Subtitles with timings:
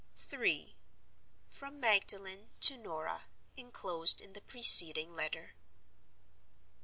[0.33, 0.75] III.
[1.47, 5.53] From Magdalen to Norah (inclosed in the preceding Letter).